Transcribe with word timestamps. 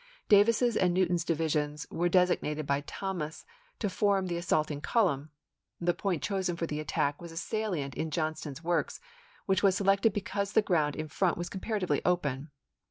Davis's 0.29 0.75
and 0.75 0.95
Newton's 0.95 1.23
divisions 1.23 1.85
were 1.91 2.09
designated 2.09 2.65
by 2.65 2.81
Thomas 2.87 3.45
to 3.77 3.87
form 3.87 4.25
the 4.25 4.35
assaulting 4.35 4.81
column. 4.81 5.29
The 5.79 5.93
point 5.93 6.23
chosen 6.23 6.55
for 6.55 6.65
the 6.65 6.79
attack 6.79 7.21
was 7.21 7.31
a 7.31 7.37
salient 7.37 7.93
in 7.93 8.09
Johnston's 8.09 8.63
works, 8.63 8.99
which 9.45 9.61
was 9.61 9.75
selected 9.75 10.11
because 10.11 10.53
the 10.53 10.63
ground 10.63 10.95
in 10.95 11.07
front 11.07 11.37
was 11.37 11.49
comparatively 11.49 12.01
open. 12.03 12.49